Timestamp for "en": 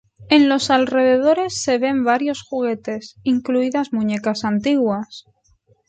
0.29-0.49